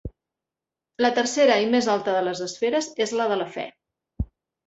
[1.05, 3.67] La tercera i més alta de les esferes és la de la fe.